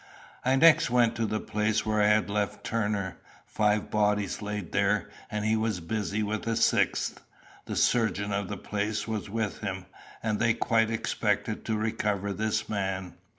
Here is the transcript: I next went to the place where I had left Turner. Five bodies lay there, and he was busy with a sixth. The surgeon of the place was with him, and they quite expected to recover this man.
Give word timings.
I 0.43 0.55
next 0.55 0.89
went 0.89 1.13
to 1.17 1.27
the 1.27 1.39
place 1.39 1.85
where 1.85 2.01
I 2.01 2.07
had 2.07 2.27
left 2.27 2.63
Turner. 2.63 3.17
Five 3.45 3.91
bodies 3.91 4.41
lay 4.41 4.61
there, 4.61 5.11
and 5.29 5.45
he 5.45 5.55
was 5.55 5.79
busy 5.79 6.23
with 6.23 6.47
a 6.47 6.55
sixth. 6.55 7.21
The 7.65 7.75
surgeon 7.75 8.33
of 8.33 8.49
the 8.49 8.57
place 8.57 9.07
was 9.07 9.29
with 9.29 9.59
him, 9.59 9.85
and 10.23 10.39
they 10.39 10.55
quite 10.55 10.89
expected 10.89 11.63
to 11.65 11.77
recover 11.77 12.33
this 12.33 12.67
man. 12.67 13.13